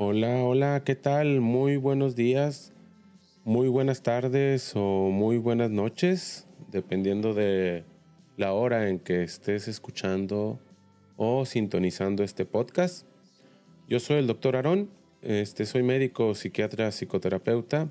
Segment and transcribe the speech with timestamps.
[0.00, 1.40] Hola, hola, ¿qué tal?
[1.40, 2.72] Muy buenos días,
[3.44, 7.82] muy buenas tardes o muy buenas noches, dependiendo de
[8.36, 10.60] la hora en que estés escuchando
[11.16, 13.08] o sintonizando este podcast.
[13.88, 14.88] Yo soy el doctor Aarón,
[15.20, 17.88] este, soy médico, psiquiatra, psicoterapeuta.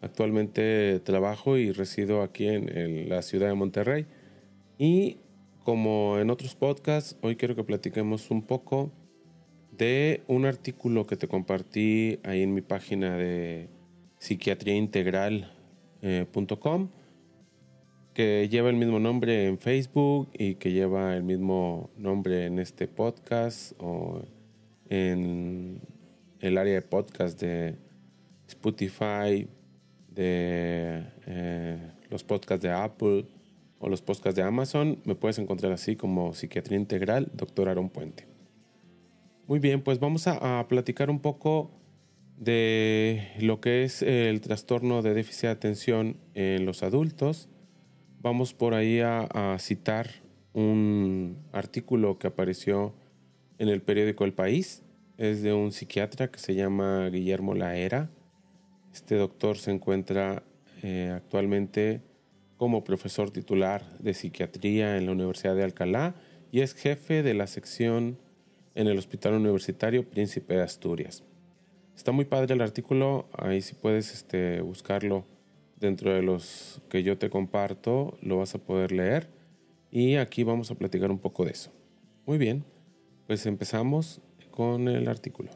[0.00, 4.06] Actualmente trabajo y resido aquí en la ciudad de Monterrey.
[4.78, 5.18] Y
[5.64, 8.90] como en otros podcasts, hoy quiero que platiquemos un poco
[9.72, 13.68] de un artículo que te compartí ahí en mi página de
[14.18, 16.90] psiquiatriaintegral.com
[18.14, 22.86] que lleva el mismo nombre en Facebook y que lleva el mismo nombre en este
[22.86, 24.22] podcast o
[24.88, 25.80] en
[26.40, 27.76] el área de podcast de
[28.46, 29.48] Spotify,
[30.08, 31.78] de eh,
[32.10, 33.24] los podcasts de Apple
[33.78, 35.00] o los podcasts de Amazon.
[35.04, 38.31] Me puedes encontrar así como Psiquiatría Integral, Doctor Aaron Puente.
[39.52, 41.70] Muy bien, pues vamos a, platicar un poco
[42.38, 47.50] de lo que es el trastorno de déficit de atención en los adultos.
[48.22, 50.08] Vamos por ahí a, citar
[50.54, 52.94] un artículo que apareció
[53.58, 54.84] en el periódico El País.
[55.18, 58.08] Es de un psiquiatra que se llama Guillermo Laera.
[58.94, 60.44] Este doctor se encuentra
[60.82, 62.00] eh, actualmente
[62.56, 66.14] como profesor titular de psiquiatría en la Universidad de Alcalá
[66.50, 68.16] y es jefe de la sección
[68.74, 71.24] en el Hospital Universitario Príncipe de Asturias.
[71.96, 75.24] Está muy padre el artículo, ahí si puedes este, buscarlo
[75.78, 79.28] dentro de los que yo te comparto, lo vas a poder leer
[79.90, 81.70] y aquí vamos a platicar un poco de eso.
[82.24, 82.64] Muy bien,
[83.26, 85.50] pues empezamos con el artículo.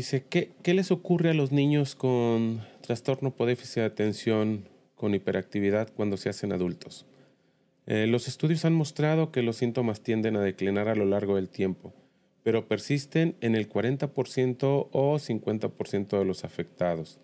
[0.00, 5.14] Dice, ¿qué, ¿qué, les ocurre a los niños con trastorno por déficit de atención con
[5.14, 7.04] hiperactividad cuando se hacen adultos?
[7.84, 11.50] Eh, los estudios han mostrado que los síntomas tienden a declinar a lo largo del
[11.50, 11.92] tiempo,
[12.42, 17.20] pero persisten en el 40% o 50% de los afectados.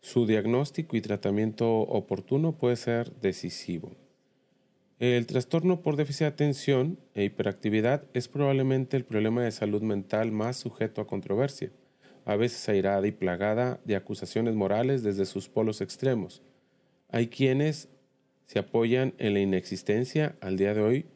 [0.00, 3.96] Su diagnóstico y tratamiento oportuno puede ser decisivo.
[5.00, 10.30] El trastorno por déficit de atención e hiperactividad es probablemente el problema de salud mental
[10.30, 11.72] más sujeto a controversia
[12.26, 16.42] a veces airada y plagada de acusaciones morales desde sus polos extremos.
[17.08, 17.88] Hay quienes
[18.46, 21.06] se apoyan en la inexistencia al día de hoy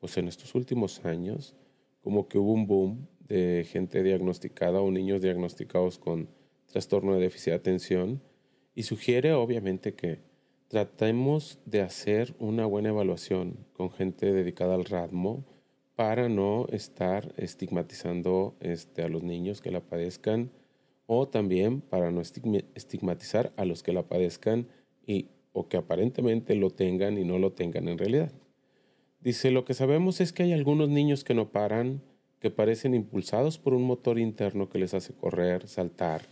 [0.00, 1.56] pues en estos últimos años,
[2.02, 6.28] como que hubo un boom de gente diagnosticada o niños diagnosticados con
[6.66, 8.22] trastorno de déficit de atención
[8.74, 10.27] y sugiere obviamente que
[10.68, 15.44] tratemos de hacer una buena evaluación con gente dedicada al RADMO
[15.96, 20.50] para no estar estigmatizando este, a los niños que la padezcan
[21.06, 24.68] o también para no estigmatizar a los que la padezcan
[25.06, 28.30] y, o que aparentemente lo tengan y no lo tengan en realidad.
[29.20, 32.02] Dice, lo que sabemos es que hay algunos niños que no paran,
[32.40, 36.26] que parecen impulsados por un motor interno que les hace correr, saltar,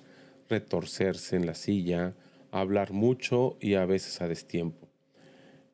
[0.49, 2.15] retorcerse en la silla,
[2.61, 4.89] hablar mucho y a veces a destiempo.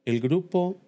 [0.04, 0.80] El grupo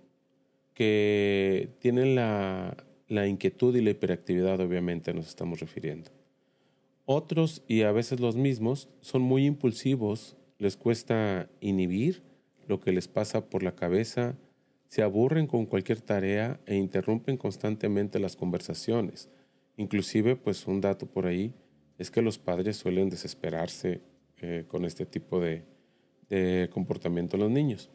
[0.74, 2.76] que tiene la,
[3.08, 6.10] la inquietud y la hiperactividad obviamente nos estamos refiriendo.
[7.06, 12.22] Otros, y a veces los mismos, son muy impulsivos, les cuesta inhibir
[12.66, 14.36] lo que les pasa por la cabeza,
[14.88, 19.28] se aburren con cualquier tarea e interrumpen constantemente las conversaciones.
[19.76, 21.52] Inclusive, pues un dato por ahí
[21.98, 24.00] es que los padres suelen desesperarse
[24.40, 25.64] eh, con este tipo de,
[26.28, 27.90] de comportamiento de los niños.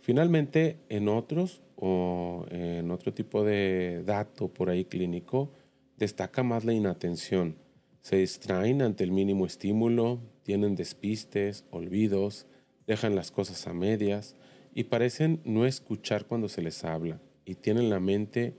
[0.00, 5.52] Finalmente, en otros o en otro tipo de dato por ahí clínico,
[5.96, 7.56] destaca más la inatención.
[8.00, 12.46] Se distraen ante el mínimo estímulo, tienen despistes, olvidos,
[12.86, 14.34] dejan las cosas a medias
[14.74, 18.56] y parecen no escuchar cuando se les habla y tienen la mente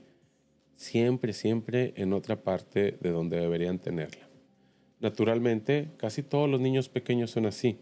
[0.74, 4.28] siempre, siempre en otra parte de donde deberían tenerla.
[5.00, 7.78] Naturalmente, casi todos los niños pequeños son así,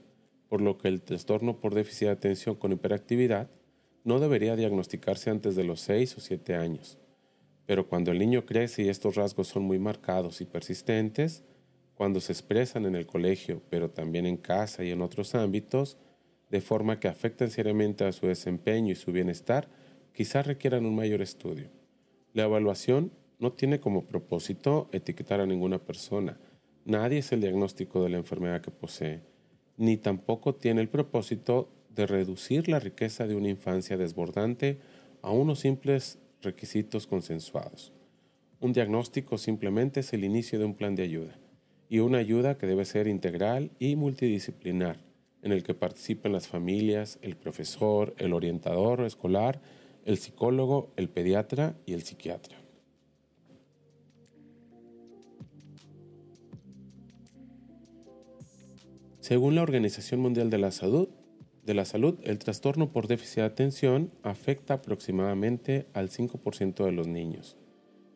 [0.53, 3.49] por lo que el trastorno por déficit de atención con hiperactividad
[4.05, 6.99] no debería diagnosticarse antes de los 6 o 7 años.
[7.65, 11.43] Pero cuando el niño crece y estos rasgos son muy marcados y persistentes,
[11.95, 15.97] cuando se expresan en el colegio, pero también en casa y en otros ámbitos,
[16.51, 19.71] de forma que afectan seriamente a su desempeño y su bienestar,
[20.13, 21.71] quizás requieran un mayor estudio.
[22.35, 26.39] La evaluación no tiene como propósito etiquetar a ninguna persona.
[26.85, 29.32] Nadie es el diagnóstico de la enfermedad que posee,
[29.77, 34.79] ni tampoco tiene el propósito de reducir la riqueza de una infancia desbordante
[35.23, 37.93] a unos simples requisitos consensuados.
[38.61, 41.39] Un diagnóstico simplemente es el inicio de un plan de ayuda,
[41.89, 44.99] y una ayuda que debe ser integral y multidisciplinar,
[45.43, 49.61] en el que participen las familias, el profesor, el orientador escolar,
[50.05, 52.62] el psicólogo, el pediatra y el psiquiatra.
[59.23, 61.09] Según la Organización Mundial de la Salud,
[62.25, 67.57] el trastorno por déficit de atención afecta aproximadamente al 5% de los niños.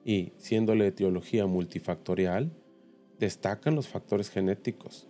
[0.04, 2.50] Y, siendo la etiología multifactorial,
[3.20, 5.06] destacan los factores genéticos.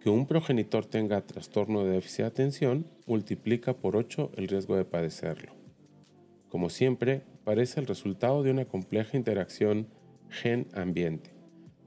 [0.00, 4.84] Que un progenitor tenga trastorno de déficit de atención multiplica por 8 el riesgo de
[4.84, 5.54] padecerlo.
[6.50, 9.88] Como siempre, parece el resultado de una compleja interacción
[10.28, 11.32] gen-ambiente.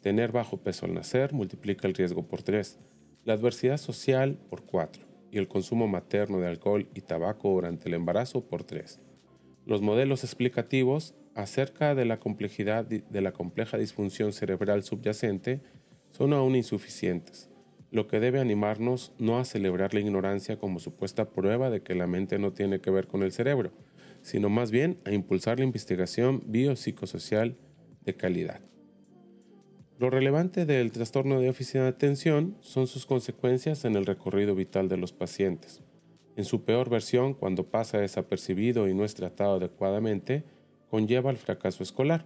[0.01, 2.79] Tener bajo peso al nacer multiplica el riesgo por 3,
[3.23, 7.95] la adversidad social por 4 y el consumo materno de alcohol y tabaco durante el
[7.95, 8.99] embarazo por 3.
[9.65, 15.61] Los modelos explicativos acerca de la complejidad de la compleja disfunción cerebral subyacente
[16.11, 17.49] son aún insuficientes,
[17.91, 22.07] lo que debe animarnos no a celebrar la ignorancia como supuesta prueba de que la
[22.07, 23.71] mente no tiene que ver con el cerebro,
[24.21, 27.57] sino más bien a impulsar la investigación biopsicosocial
[28.05, 28.61] de calidad.
[30.01, 34.89] Lo relevante del trastorno de déficit de atención son sus consecuencias en el recorrido vital
[34.89, 35.83] de los pacientes.
[36.35, 40.43] En su peor versión, cuando pasa desapercibido y no es tratado adecuadamente,
[40.89, 42.25] conlleva el fracaso escolar.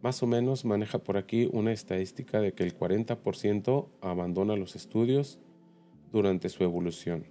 [0.00, 5.40] Más o menos maneja por aquí una estadística de que el 40% abandona los estudios
[6.12, 7.26] durante su evolución.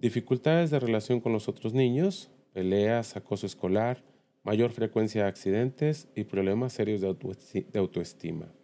[0.00, 4.02] Dificultades de relación con los otros niños, peleas, acoso escolar,
[4.42, 8.57] mayor frecuencia de accidentes y problemas serios de autoestima.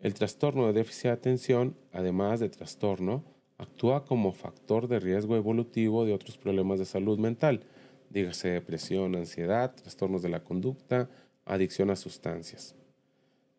[0.00, 3.24] El trastorno de déficit de atención, además de trastorno,
[3.56, 7.64] actúa como factor de riesgo evolutivo de otros problemas de salud mental,
[8.08, 11.10] dígase depresión, ansiedad, trastornos de la conducta,
[11.44, 12.76] adicción a sustancias.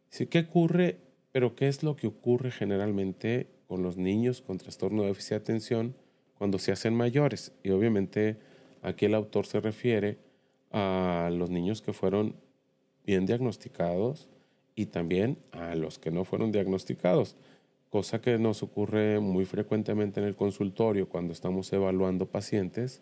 [0.10, 0.98] Sí, ¿Qué ocurre?
[1.34, 5.36] Pero ¿qué es lo que ocurre generalmente con los niños con trastorno de déficit de
[5.36, 5.96] atención
[6.38, 7.52] cuando se hacen mayores?
[7.64, 8.38] Y obviamente
[8.82, 10.18] aquí el autor se refiere
[10.72, 12.36] a los niños que fueron
[13.06, 14.30] bien diagnosticados,
[14.80, 17.36] y también a los que no fueron diagnosticados,
[17.90, 23.02] cosa que nos ocurre muy frecuentemente en el consultorio cuando estamos evaluando pacientes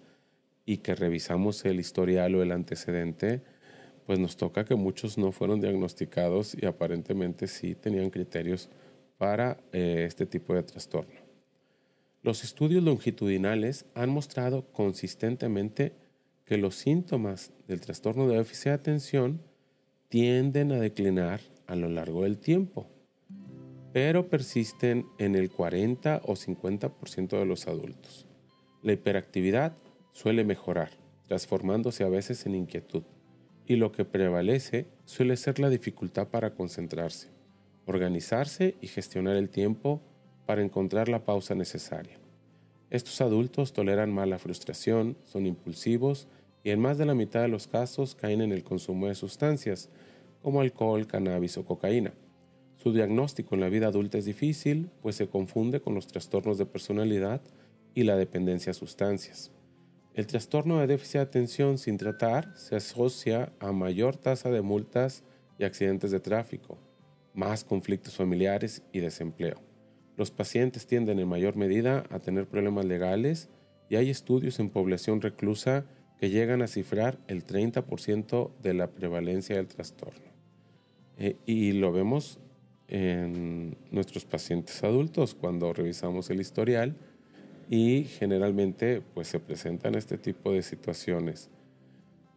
[0.65, 3.43] y que revisamos el historial o el antecedente,
[4.07, 8.69] pues nos toca que muchos no fueron diagnosticados y aparentemente sí tenían criterios
[9.19, 11.19] para eh, este tipo de trastorno.
[12.23, 15.93] Los estudios longitudinales han mostrado consistentemente
[16.43, 19.41] que los síntomas del trastorno de déficit de atención
[20.09, 22.87] tienden a declinar a lo largo del tiempo,
[23.93, 28.25] pero persisten en el 40 o 50% de los adultos.
[28.81, 29.73] La hiperactividad
[30.11, 30.91] suele mejorar,
[31.27, 33.03] transformándose a veces en inquietud,
[33.65, 37.29] y lo que prevalece suele ser la dificultad para concentrarse,
[37.85, 40.01] organizarse y gestionar el tiempo
[40.45, 42.17] para encontrar la pausa necesaria.
[42.89, 46.27] Estos adultos toleran mal la frustración, son impulsivos
[46.63, 49.89] y en más de la mitad de los casos caen en el consumo de sustancias,
[50.41, 52.13] como alcohol, cannabis o cocaína.
[52.77, 56.65] Su diagnóstico en la vida adulta es difícil, pues se confunde con los trastornos de
[56.65, 57.41] personalidad
[57.93, 59.51] y la dependencia a sustancias.
[60.13, 65.23] El trastorno de déficit de atención sin tratar se asocia a mayor tasa de multas
[65.59, 66.77] y accidentes de tráfico,
[67.33, 69.61] más conflictos familiares y desempleo.
[70.15, 73.49] Los pacientes tienden en mayor medida a tener problemas legales
[73.89, 75.85] y hay estudios en población reclusa
[76.19, 80.26] que llegan a cifrar el 30% de la prevalencia del trastorno.
[81.17, 82.39] Eh, y lo vemos
[82.87, 86.95] en nuestros pacientes adultos cuando revisamos el historial
[87.69, 91.49] y generalmente pues se presentan este tipo de situaciones.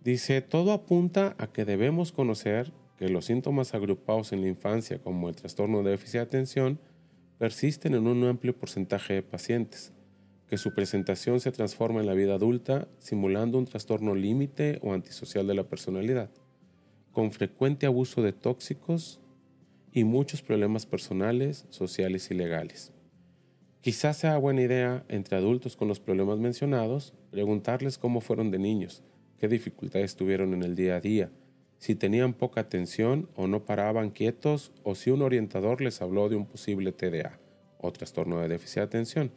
[0.02, 5.28] Dice, todo apunta a que debemos conocer que los síntomas agrupados en la infancia como
[5.28, 6.78] el trastorno de déficit de atención
[7.38, 9.92] persisten en un amplio porcentaje de pacientes,
[10.48, 15.46] que su presentación se transforma en la vida adulta simulando un trastorno límite o antisocial
[15.46, 16.30] de la personalidad,
[17.12, 19.20] con frecuente abuso de tóxicos
[19.92, 22.92] y muchos problemas personales, sociales y legales.
[23.80, 29.02] Quizás sea buena idea, entre adultos con los problemas mencionados, preguntarles cómo fueron de niños,
[29.38, 31.30] qué dificultades tuvieron en el día a día,
[31.78, 36.36] si tenían poca atención o no paraban quietos o si un orientador les habló de
[36.36, 37.40] un posible TDA
[37.78, 39.32] o trastorno de déficit de atención.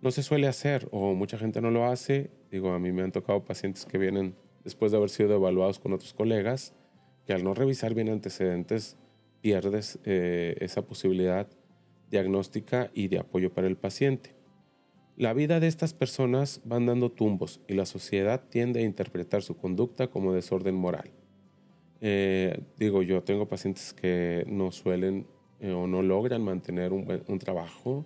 [0.00, 2.30] No se suele hacer o mucha gente no lo hace.
[2.50, 4.34] Digo, a mí me han tocado pacientes que vienen
[4.64, 6.74] después de haber sido evaluados con otros colegas,
[7.26, 8.96] que al no revisar bien antecedentes
[9.40, 11.48] pierdes eh, esa posibilidad
[12.10, 14.34] diagnóstica y de apoyo para el paciente.
[15.16, 19.56] La vida de estas personas van dando tumbos y la sociedad tiende a interpretar su
[19.56, 21.10] conducta como desorden moral.
[22.00, 25.26] Eh, digo, yo tengo pacientes que no suelen
[25.60, 28.04] eh, o no logran mantener un, trabajo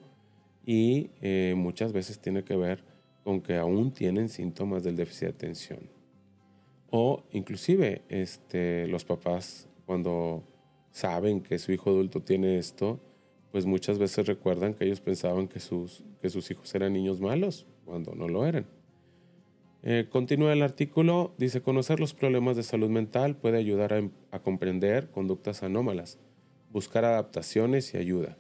[0.65, 1.11] y
[1.55, 2.83] muchas veces tiene que ver
[3.23, 5.96] con que aún tienen síntomas del déficit de atención.
[6.91, 10.43] O inclusive este, los papás cuando
[10.91, 13.01] saben que su hijo adulto tiene esto,
[13.53, 17.67] pues muchas veces recuerdan que ellos pensaban que sus, que sus hijos eran niños malos
[17.85, 18.67] cuando no lo eran.
[19.83, 24.41] Eh, continúa el artículo, dice, conocer los problemas de salud mental puede ayudar a, a
[24.41, 26.19] comprender conductas anómalas,
[26.73, 28.37] buscar adaptaciones y ayuda,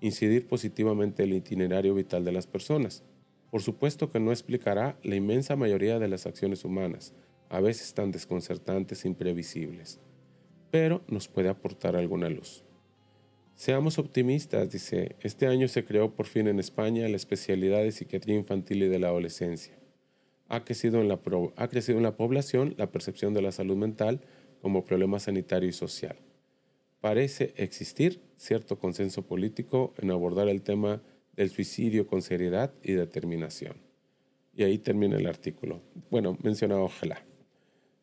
[0.00, 3.02] incidir positivamente en el itinerario vital de las personas.
[3.50, 7.12] Por supuesto que no explicará la inmensa mayoría de las acciones humanas,
[7.48, 10.00] a veces tan desconcertantes e imprevisibles,
[10.70, 12.64] pero nos puede aportar alguna luz.
[13.54, 18.34] Seamos optimistas, dice, este año se creó por fin en España la especialidad de psiquiatría
[18.34, 19.78] infantil y de la adolescencia
[20.48, 21.20] ha crecido, en la,
[21.56, 24.20] ha crecido en la población la percepción de la salud mental
[24.60, 26.16] como problema sanitario y social.
[27.00, 31.02] Parece existir cierto consenso político en abordar el tema
[31.36, 33.76] del suicidio con seriedad y determinación.
[34.56, 35.82] Y ahí termina el artículo.
[36.10, 37.24] Bueno, menciona ojalá.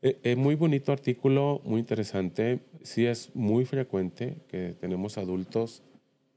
[0.03, 2.61] Eh, eh, muy bonito artículo, muy interesante.
[2.81, 5.83] Sí es muy frecuente que tenemos adultos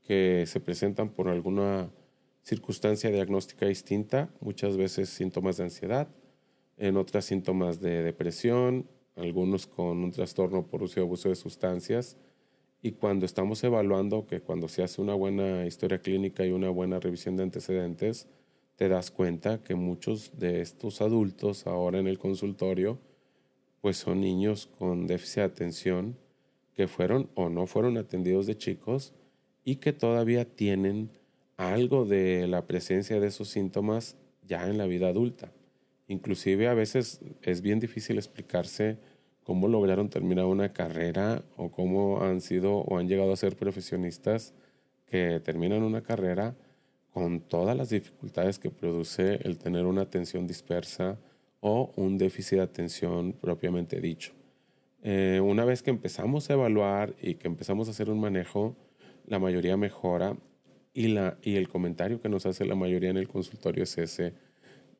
[0.03, 1.91] que se presentan por alguna
[2.43, 6.09] circunstancia diagnóstica distinta, muchas veces síntomas de ansiedad,
[6.77, 12.19] en otras síntomas de depresión, algunos con un trastorno por uso y abuso de sustancias.
[12.83, 17.01] Y cuando estamos evaluando que cuando se hace una buena historia clínica y una buena
[17.01, 18.29] revisión de antecedentes,
[18.77, 22.99] te das cuenta que muchos de estos adultos ahora en el consultorio,
[23.85, 26.17] pues son niños con déficit de atención
[26.73, 29.13] que fueron o no fueron atendidos de chicos
[29.63, 31.11] y que todavía tienen
[31.59, 34.17] algo de la presencia de esos síntomas
[34.49, 35.53] ya en la vida adulta.
[36.09, 38.97] Inclusive a veces es bien difícil explicarse
[39.43, 44.55] cómo lograron terminar una carrera o cómo han sido o han llegado a ser profesionistas
[45.05, 46.57] que terminan una carrera
[47.13, 51.19] con todas las dificultades que produce el tener una atención dispersa
[51.67, 54.35] o un déficit de atención propiamente dicho.
[55.03, 58.77] Eh, una vez que empezamos a evaluar y que empezamos a hacer un manejo,
[59.27, 60.37] la mayoría mejora
[60.93, 64.35] y, la, y el comentario que nos hace la mayoría en el consultorio es ese,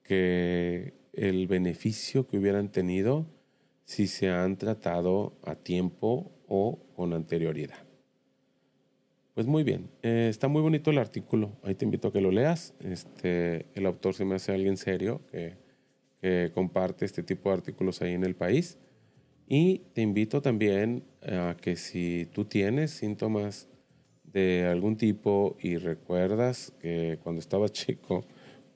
[0.03, 3.27] que el beneficio que hubieran tenido
[3.85, 7.77] si se han tratado a tiempo o con anterioridad.
[9.35, 12.31] Pues muy bien, eh, está muy bonito el artículo, ahí te invito a que lo
[12.31, 12.73] leas.
[12.81, 15.63] Este, el autor se me hace alguien serio que,
[16.55, 18.79] comparte este tipo de artículos ahí en el país.
[19.47, 23.69] Y te invito también a que si tú tienes síntomas
[24.35, 28.25] de algún tipo y recuerdas que cuando estabas chico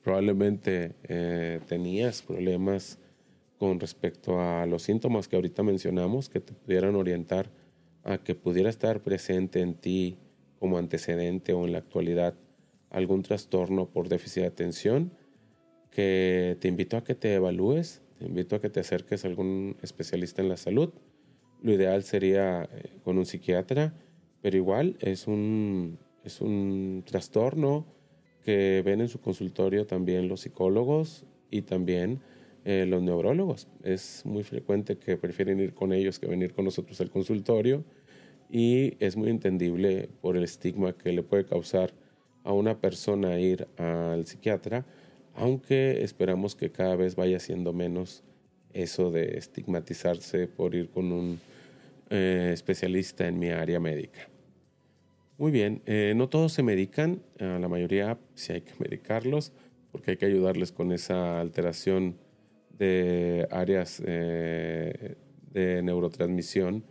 [0.01, 2.97] probablemente eh, tenías problemas
[3.57, 7.51] con respecto a los síntomas que ahorita mencionamos que te pudieran orientar
[8.03, 10.17] a que pudiera estar presente en ti
[10.59, 12.35] como antecedente o en la actualidad
[12.89, 15.11] algún trastorno por déficit de atención,
[15.91, 19.77] que te invito a que te evalúes, te invito a que te acerques a algún
[19.81, 20.93] especialista en la salud.
[21.61, 23.93] Lo ideal sería eh, con un psiquiatra
[24.41, 27.85] pero igual es un, es un trastorno
[28.43, 32.21] que ven en su consultorio también los psicólogos y también
[32.65, 33.67] eh, los neurólogos.
[33.83, 37.83] Es muy frecuente que prefieren ir con ellos que venir con nosotros al consultorio
[38.49, 41.93] y es muy entendible por el estigma que le puede causar
[42.43, 44.85] a una persona ir al psiquiatra,
[45.35, 48.23] aunque esperamos que cada vez vaya siendo menos
[48.73, 51.39] eso de estigmatizarse por ir con un
[52.09, 54.29] eh, especialista en mi área médica.
[55.37, 59.53] Muy bien, eh, no todos se medican, la mayoría sí hay que medicarlos,
[59.91, 62.17] porque hay que ayudarles con esa alteración
[62.77, 65.15] de áreas eh,
[65.51, 66.83] de neurotransmisión,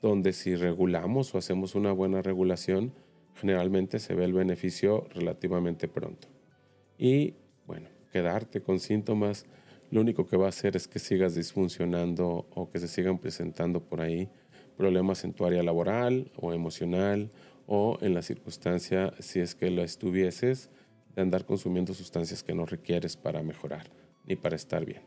[0.00, 2.92] donde si regulamos o hacemos una buena regulación,
[3.34, 6.28] generalmente se ve el beneficio relativamente pronto.
[6.98, 7.34] Y
[7.66, 9.46] bueno, quedarte con síntomas,
[9.90, 13.80] lo único que va a hacer es que sigas disfuncionando o que se sigan presentando
[13.80, 14.28] por ahí
[14.76, 17.30] problemas en tu área laboral o emocional
[17.66, 20.70] o en la circunstancia, si es que lo estuvieses,
[21.14, 23.90] de andar consumiendo sustancias que no requieres para mejorar
[24.26, 25.02] ni para estar bien.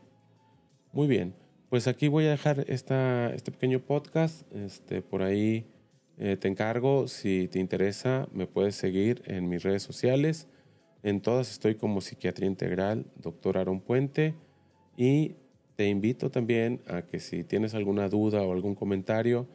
[0.92, 1.34] Muy bien,
[1.68, 4.50] pues aquí voy a dejar este pequeño podcast.
[4.54, 5.66] Este, por ahí
[6.16, 10.48] eh, te encargo, si te interesa, me puedes seguir en mis redes sociales.
[11.06, 14.34] En todas estoy como Psiquiatría Integral, doctor Aaron Puente.
[14.96, 15.36] Y
[15.76, 19.46] te invito también a que si tienes alguna duda o algún comentario,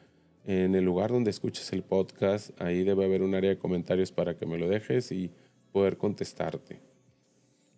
[0.45, 4.37] en el lugar donde escuches el podcast, ahí debe haber un área de comentarios para
[4.37, 5.29] que me lo dejes y
[5.73, 6.79] poder contestarte.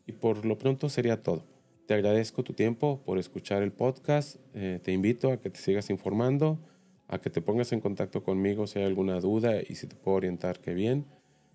[0.05, 1.43] Y por lo pronto sería todo.
[1.87, 4.35] Te agradezco tu tiempo por escuchar el podcast.
[4.53, 6.59] Eh, te invito a que te sigas informando,
[7.07, 10.17] a que te pongas en contacto conmigo si hay alguna duda y si te puedo
[10.17, 11.07] orientar, qué bien.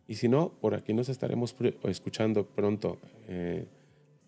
[0.08, 2.98] Y si no, por aquí nos estaremos escuchando pronto.
[3.28, 3.66] Eh,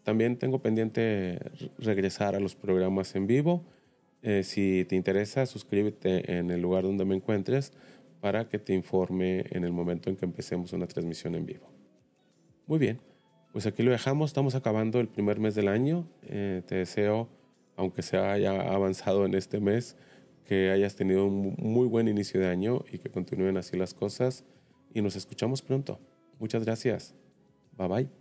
[0.03, 1.39] también tengo pendiente
[1.79, 3.65] regresar a los programas en vivo.
[4.23, 7.73] Eh, si te interesa, suscríbete en el lugar donde me encuentres
[8.21, 11.66] para que te informe en el momento en que empecemos una transmisión en vivo.
[12.66, 13.01] Muy bien.
[13.53, 16.07] Pues aquí lo dejamos, estamos acabando el primer mes del año.
[16.29, 17.29] Eh, te deseo,
[17.77, 19.97] aunque se haya avanzado en este mes,
[20.45, 24.45] que hayas tenido un muy buen inicio de año y que continúen así las cosas.
[24.92, 25.98] Y nos escuchamos pronto.
[26.38, 27.14] Muchas gracias.
[27.76, 28.19] Bye bye.